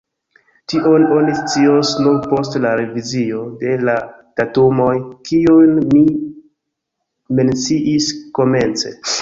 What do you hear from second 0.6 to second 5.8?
Tion oni scios nur post la revizio de la datumoj, kiujn